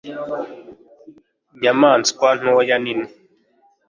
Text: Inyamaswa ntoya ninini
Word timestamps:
Inyamaswa 1.53 2.27
ntoya 2.39 2.51
ninini 2.83 3.13